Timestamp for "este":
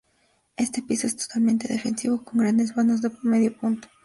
0.57-0.81